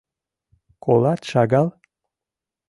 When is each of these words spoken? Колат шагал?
Колат 0.83 1.21
шагал? 1.29 1.67